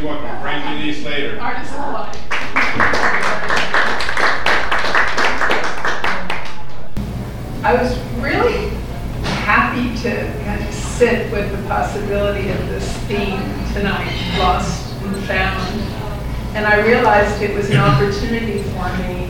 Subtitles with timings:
[0.00, 1.38] Please welcome Frank Denise Slater.
[1.38, 2.16] Artist of Life.
[7.62, 8.68] I was really
[9.44, 13.42] happy to kind of sit with the possibility of this theme
[13.74, 15.80] tonight, lost and found.
[16.56, 19.26] And I realized it was an opportunity for me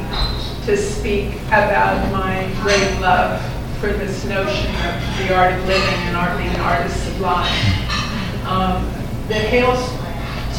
[0.67, 3.43] to speak about my great love
[3.81, 8.47] for this notion of the art of living and art being artists of life.
[8.47, 8.89] Um,
[9.27, 10.00] that hails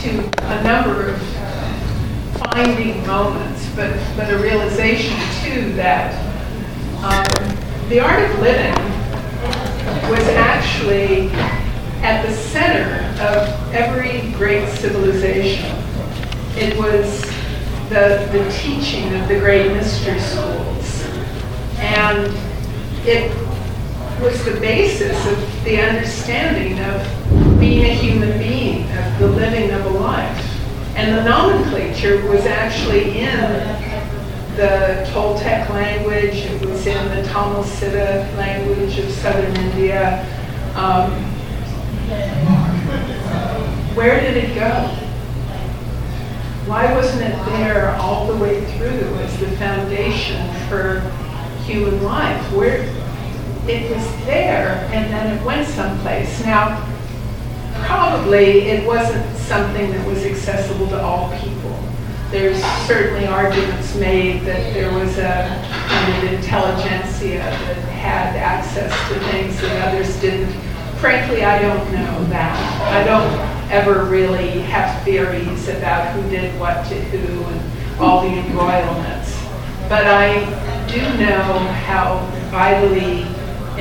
[0.02, 1.22] to a number of
[2.38, 6.12] finding moments, but, but a realization too that
[7.04, 8.74] um, the art of living
[10.10, 11.30] was actually
[12.02, 15.70] at the center of every great civilization.
[16.58, 17.22] It was
[17.90, 21.06] the, the teaching of the great mystery schools.
[21.78, 22.34] And
[23.06, 23.32] it
[24.20, 28.81] was the basis of the understanding of being a human being,
[29.20, 30.48] the living of a life.
[30.96, 33.40] And the nomenclature was actually in
[34.56, 40.26] the Toltec language, it was in the Tamil Siddha language of southern India.
[40.76, 41.12] Um,
[43.96, 44.88] where did it go?
[46.68, 51.00] Why wasn't it there all the way through as the foundation for
[51.64, 52.52] human life?
[52.54, 52.84] Where
[53.68, 56.44] it was there and then it went someplace.
[56.44, 56.91] Now,
[57.86, 61.78] probably it wasn't something that was accessible to all people.
[62.30, 69.20] There's certainly arguments made that there was a kind of intelligentsia that had access to
[69.32, 70.54] things that others didn't.
[71.00, 72.58] Frankly, I don't know that.
[72.94, 78.38] I don't ever really have theories about who did what to who and all the
[78.38, 79.38] embroilments.
[79.90, 80.46] But I
[80.88, 83.24] do know how vitally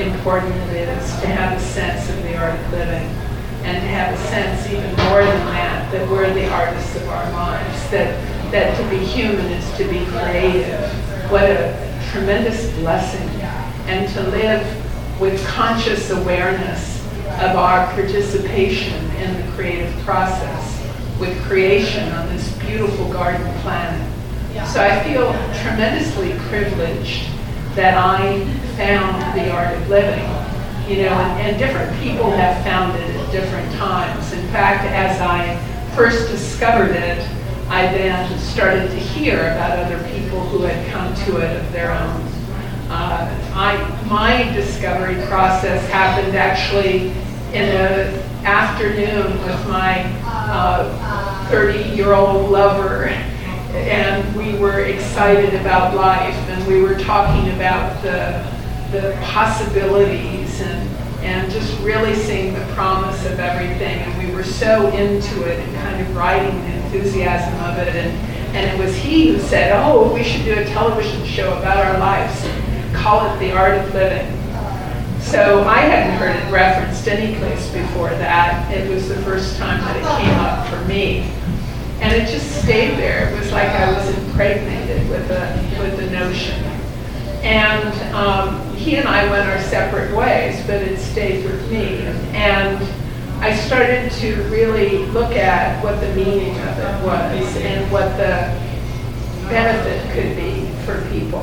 [0.01, 3.20] important it is to have a sense of the art of living
[3.63, 7.31] and to have a sense even more than that, that we're the artists of our
[7.31, 10.89] lives, that, that to be human is to be creative.
[11.29, 13.27] What a tremendous blessing.
[13.87, 17.01] And to live with conscious awareness
[17.39, 24.07] of our participation in the creative process, with creation on this beautiful garden planet.
[24.67, 27.27] So I feel tremendously privileged
[27.75, 28.43] that I
[28.75, 30.23] found the art of living.
[30.89, 34.33] You know, and, and different people have found it different times.
[34.33, 35.57] In fact, as I
[35.95, 37.27] first discovered it,
[37.69, 41.91] I then started to hear about other people who had come to it of their
[41.91, 42.21] own.
[42.89, 47.11] Uh, I, my discovery process happened actually
[47.53, 50.03] in an afternoon with my
[51.49, 53.05] 30-year-old uh, lover
[53.73, 58.45] and we were excited about life and we were talking about the,
[58.91, 60.90] the possibilities and,
[61.23, 63.99] and just really seeing the promise of everything.
[63.99, 67.95] And we were so into it and kind of riding the enthusiasm of it.
[67.95, 71.77] And, and it was he who said, oh, we should do a television show about
[71.77, 72.45] our lives
[72.93, 74.27] call it The Art of Living.
[75.21, 78.71] So I hadn't heard it referenced any place before that.
[78.71, 81.31] It was the first time that it came up for me
[82.01, 83.33] and it just stayed there.
[83.33, 85.39] It was like I was impregnated with the
[85.79, 86.80] with the notion.
[87.41, 92.01] And um, he and I went our separate ways, but it stayed with me.
[92.35, 92.77] And
[93.43, 98.55] I started to really look at what the meaning of it was and what the
[99.49, 101.41] benefit could be for people.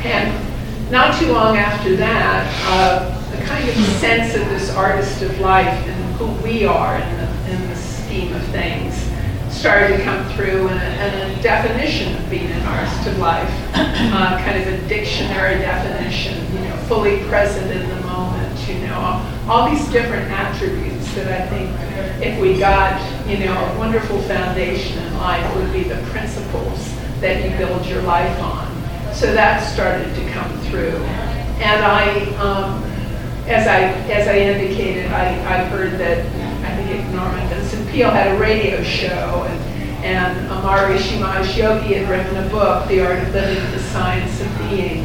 [0.00, 5.38] And not too long after that, uh, the kind of sense of this artist of
[5.38, 9.07] life and who we are in the, in the scheme of things
[9.58, 13.50] started to come through and a, and a definition of being an artist of life,
[13.74, 18.94] uh, kind of a dictionary definition, you know, fully present in the moment, you know,
[18.94, 24.22] all, all these different attributes that I think if we got, you know, a wonderful
[24.22, 28.68] foundation in life would be the principles that you build your life on.
[29.12, 30.96] So that started to come through.
[31.58, 32.84] And I, um,
[33.48, 33.80] as I
[34.12, 36.18] as I indicated, I, I heard that
[36.64, 37.47] I think Norman
[37.90, 43.04] Peale had a radio show, and and Maharishi Mahesh Yogi had written a book, The
[43.04, 45.02] Art of Living, The Science of Being,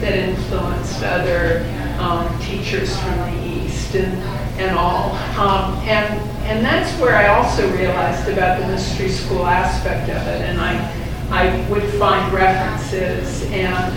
[0.00, 1.66] that influenced other
[1.98, 4.12] um, teachers from the East and
[4.58, 5.10] and all.
[5.38, 10.42] Um, and and that's where I also realized about the mystery school aspect of it,
[10.42, 13.92] and I I would find references and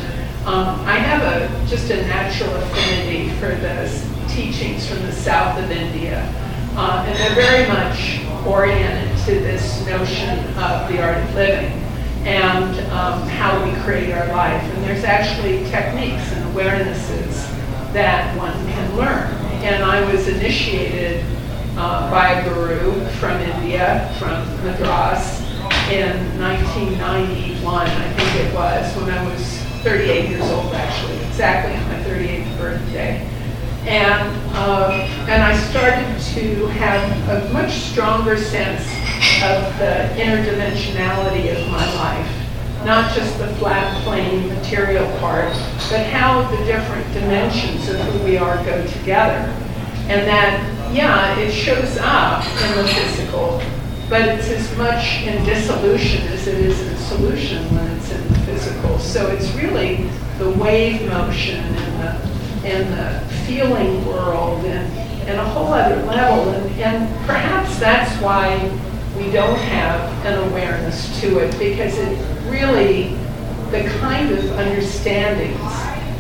[0.45, 3.85] um, I have a just a natural affinity for the
[4.27, 6.23] teachings from the south of India,
[6.75, 11.71] uh, and they're very much oriented to this notion of the art of living
[12.25, 14.61] and um, how we create our life.
[14.61, 17.47] And there's actually techniques and awarenesses
[17.93, 19.27] that one can learn.
[19.63, 21.23] And I was initiated
[21.77, 25.39] uh, by a guru from India, from Madras,
[25.91, 29.41] in 1991, I think it was, when I was
[29.83, 33.38] 38 years old, actually, exactly on my 38th birthday.
[33.87, 34.91] And, um,
[35.29, 38.83] and I started to have a much stronger sense
[39.41, 42.35] of the interdimensionality of my life.
[42.85, 45.51] Not just the flat, plain material part,
[45.89, 49.53] but how the different dimensions of who we are go together.
[50.07, 53.61] And that, yeah, it shows up in the physical,
[54.09, 58.39] but it's as much in dissolution as it is in solution when it's in the
[58.39, 58.99] physical.
[58.99, 61.63] So it's really the wave motion
[62.65, 64.93] and the feeling world and,
[65.29, 66.49] and a whole other level.
[66.49, 68.57] And, and perhaps that's why
[69.17, 72.17] we don't have an awareness to it because it
[72.49, 73.15] really,
[73.71, 75.57] the kind of understandings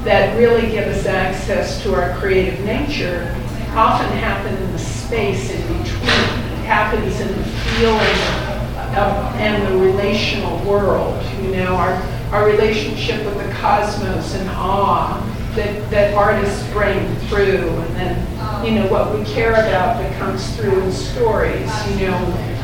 [0.05, 3.35] that really give us access to our creative nature
[3.75, 6.09] often happen in the space in between.
[6.09, 8.49] It happens in the feeling
[8.95, 11.93] of, and the relational world, you know, our,
[12.31, 15.25] our relationship with the cosmos and awe
[15.55, 20.55] that, that artists bring through and then, you know, what we care about that comes
[20.55, 22.17] through in stories, you know,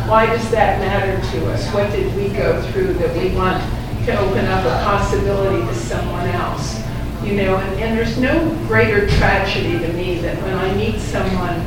[0.08, 1.68] why does that matter to us?
[1.74, 3.62] What did we go through that we want
[4.06, 6.80] to open up a possibility to someone else?
[7.24, 11.60] You know, and, and there's no greater tragedy to me than when I meet someone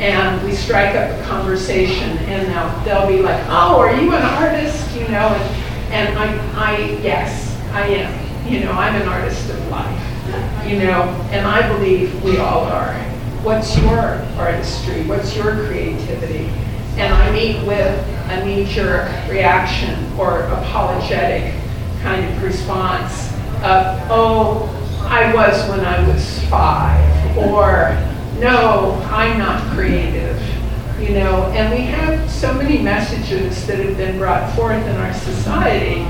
[0.00, 4.22] and we strike up a conversation and they'll, they'll be like, oh, are you an
[4.22, 4.90] artist?
[4.96, 8.50] You know, and, and I, I, yes, I am.
[8.50, 10.13] You know, I'm an artist of life
[10.66, 12.94] you know, and I believe we all are.
[13.42, 15.04] What's your artistry?
[15.04, 16.46] What's your creativity?
[16.96, 17.98] And I meet with
[18.30, 21.54] a knee-jerk reaction or apologetic
[22.00, 23.32] kind of response
[23.62, 24.70] of, oh,
[25.02, 27.94] I was when I was five, or
[28.38, 30.40] no, I'm not creative,
[30.98, 35.12] you know, and we have so many messages that have been brought forth in our
[35.12, 36.00] society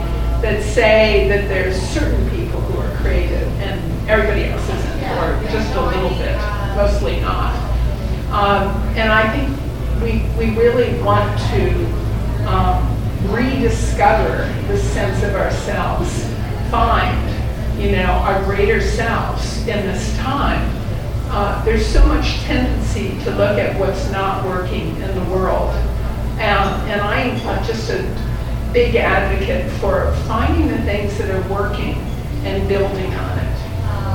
[0.40, 3.44] that say that there's certain people who are creative
[4.06, 6.37] everybody else isn't, or just a little bit,
[6.77, 7.55] mostly not.
[8.31, 11.85] Um, and I think we, we really want to
[12.47, 16.25] um, rediscover the sense of ourselves,
[16.71, 17.17] find,
[17.81, 20.71] you know, our greater selves in this time.
[21.31, 25.71] Uh, there's so much tendency to look at what's not working in the world.
[26.39, 28.03] And, and I'm just a
[28.73, 31.95] big advocate for finding the things that are working
[32.45, 33.33] and building on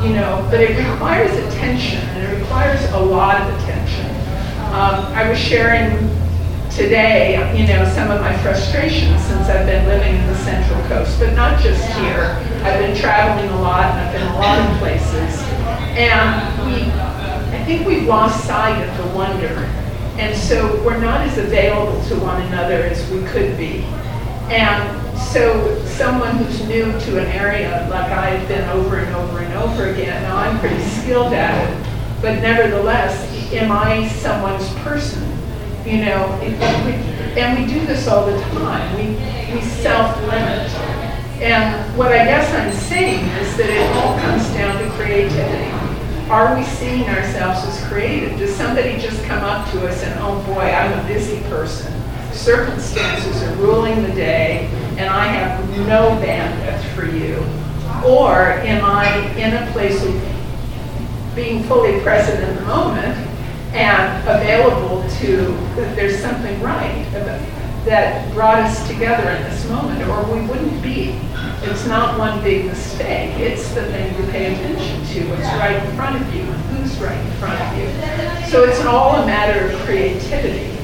[0.04, 4.06] you know, but it requires attention, and it requires a lot of attention.
[4.72, 5.98] Um, I was sharing
[6.72, 11.20] today, you know, some of my frustrations since I've been living in the Central Coast,
[11.20, 12.38] but not just here.
[12.64, 15.42] I've been traveling a lot, and I've been a lot of places,
[15.98, 19.68] and we, I think we've lost sight of the wonder,
[20.18, 23.84] and so we're not as available to one another as we could be.
[24.50, 29.54] And so someone who's new to an area like I've been over and over and
[29.56, 31.90] over again, now I'm pretty skilled at it,
[32.22, 33.14] but nevertheless,
[33.54, 35.24] am I someone's person?
[35.86, 38.96] You know, and we do this all the time.
[38.96, 39.08] We,
[39.54, 40.70] we self-limit.
[41.42, 45.72] And what I guess I'm saying is that it all comes down to creativity.
[46.30, 48.38] Are we seeing ourselves as creative?
[48.38, 51.94] Does somebody just come up to us and, oh boy, I'm a busy person
[52.40, 54.70] circumstances are ruling the day
[55.00, 57.38] and I have no bandwidth for you?
[58.06, 60.14] Or am I in a place of
[61.34, 63.16] being fully present in the moment
[63.74, 65.38] and available to,
[65.78, 67.06] that there's something right
[67.86, 71.18] that brought us together in this moment, or we wouldn't be.
[71.62, 73.40] It's not one big mistake.
[73.40, 77.18] It's the thing you pay attention to, what's right in front of you, who's right
[77.18, 78.52] in front of you.
[78.52, 80.79] So it's all a matter of creativity.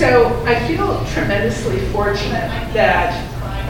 [0.00, 3.12] So I feel tremendously fortunate that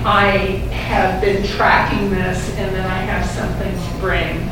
[0.06, 0.28] I
[0.70, 4.48] have been tracking this and that I have something to bring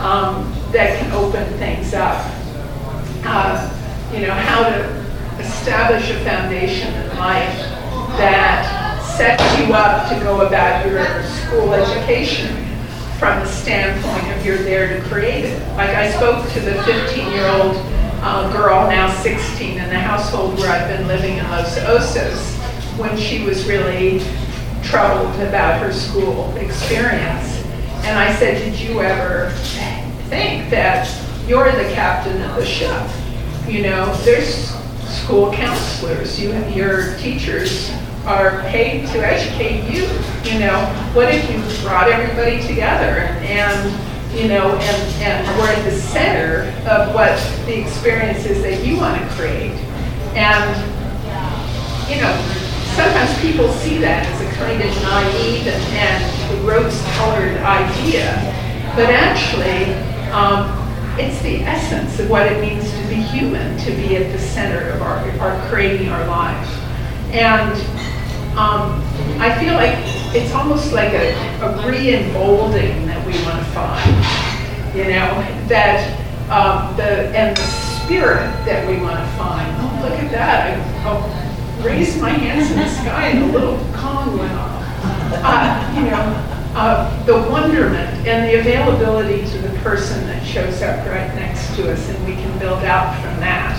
[0.00, 2.24] um, that can open things up.
[3.26, 3.60] Uh,
[4.10, 4.84] you know, how to
[5.38, 7.58] establish a foundation in life
[8.16, 12.56] that sets you up to go about your school education
[13.18, 15.76] from the standpoint of you're there to create it.
[15.76, 17.76] Like I spoke to the 15 year old
[18.28, 22.54] uh, girl, now 16, in the household where I've been living in Los Osos,
[22.98, 24.20] when she was really
[24.82, 27.64] troubled about her school experience.
[28.04, 29.50] And I said, Did you ever
[30.28, 31.08] think that
[31.46, 33.02] you're the captain of the ship?
[33.66, 34.74] You know, there's
[35.08, 37.90] school counselors, you, your teachers
[38.26, 40.02] are paid to educate you.
[40.44, 45.84] You know, what if you brought everybody together and you know, and, and we're at
[45.84, 49.72] the center of what the experience is that you want to create.
[50.36, 50.76] And,
[52.08, 52.34] you know,
[52.94, 58.36] sometimes people see that as a kind of naive and, and rose-colored idea,
[58.94, 59.94] but actually,
[60.30, 60.74] um,
[61.18, 64.90] it's the essence of what it means to be human, to be at the center
[64.90, 66.68] of our, our creating our life.
[67.32, 67.74] And
[68.56, 69.02] um,
[69.40, 69.94] I feel like
[70.34, 75.30] it's almost like a, a re-emboldening that we want to find, you know,
[75.68, 76.02] that
[76.50, 79.70] um, the and the spirit that we want to find.
[79.78, 80.76] Oh, look at that!
[80.76, 84.84] I, I'll raise my hands in the sky, and a little gong went off.
[85.30, 91.06] Uh, you know, uh, the wonderment and the availability to the person that shows up
[91.06, 93.76] right next to us, and we can build out from that.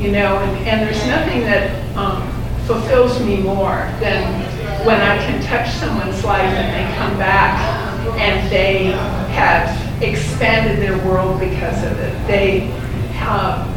[0.00, 2.26] You know, and, and there's nothing that um,
[2.66, 4.49] fulfills me more than
[4.84, 7.58] when I can touch someone's life and they come back
[8.18, 8.84] and they
[9.34, 12.26] have expanded their world because of it.
[12.26, 12.72] They
[13.20, 13.70] um,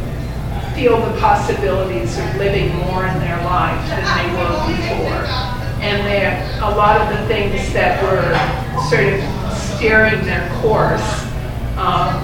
[0.74, 5.27] feel the possibilities of living more in their life than they were before.
[5.81, 6.25] And they,
[6.60, 8.33] a lot of the things that were
[8.89, 11.24] sort of steering their course,
[11.77, 12.24] um,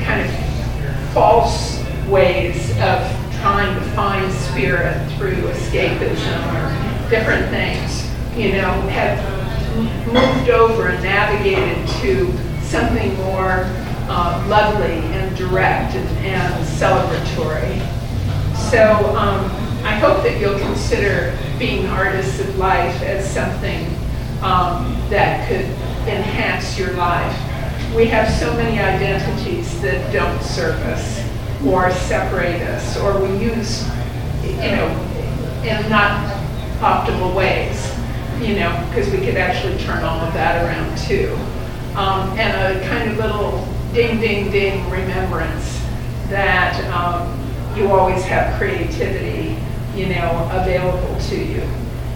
[0.00, 3.00] kind of false ways of
[3.40, 7.99] trying to find spirit through escapism or different things,
[8.40, 9.20] you know, have
[10.06, 12.32] moved over and navigated to
[12.62, 13.66] something more
[14.08, 17.78] uh, lovely and direct and, and celebratory.
[18.70, 19.44] So um,
[19.84, 23.84] I hope that you'll consider being artists of life as something
[24.42, 25.66] um, that could
[26.08, 27.36] enhance your life.
[27.94, 31.22] We have so many identities that don't serve us
[31.66, 33.86] or separate us, or we use,
[34.44, 34.88] you know,
[35.62, 36.36] in not
[36.80, 37.89] optimal ways,
[38.40, 41.34] you know, because we could actually turn all of that around too.
[41.96, 45.80] Um, and a kind of little ding, ding, ding remembrance
[46.28, 47.38] that um,
[47.76, 49.56] you always have creativity,
[49.94, 51.60] you know, available to you,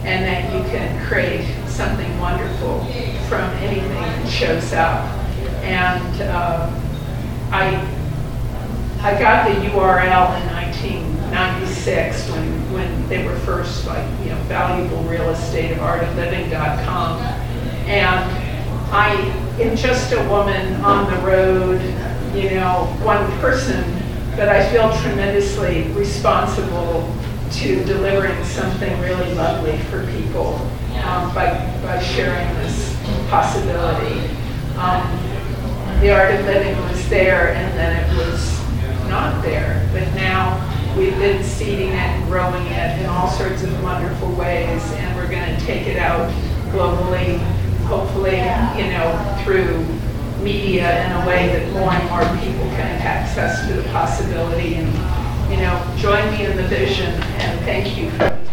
[0.04, 2.84] and that you can create something wonderful
[3.28, 5.04] from anything that shows up.
[5.62, 6.70] And uh,
[7.50, 7.94] I
[9.04, 15.02] I got the URL in 1996 when, when they were first like, you know, valuable
[15.04, 17.20] real estate of artofliving.com.
[17.86, 18.30] And
[18.92, 19.14] I
[19.60, 21.80] am just a woman on the road,
[22.34, 23.84] you know, one person,
[24.36, 27.14] but I feel tremendously responsible
[27.52, 30.56] to delivering something really lovely for people
[31.04, 32.96] um, by, by sharing this
[33.28, 34.20] possibility.
[34.76, 35.20] Um,
[36.00, 38.60] the art of living was there and then it was
[39.08, 40.02] not there, but
[40.96, 45.28] we've been seeding it and growing it in all sorts of wonderful ways, and we're
[45.28, 46.30] going to take it out
[46.70, 47.38] globally,
[47.86, 48.36] hopefully,
[48.80, 49.84] you know, through
[50.42, 54.74] media in a way that more and more people can have access to the possibility.
[54.74, 54.92] And,
[55.50, 58.43] you know, join me in the vision, and thank you